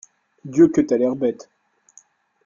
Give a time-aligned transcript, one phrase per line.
[0.45, 1.47] Dieu que t'as l'air bête!